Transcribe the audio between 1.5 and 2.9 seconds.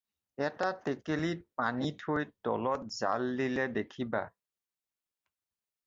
পানী থৈ তলত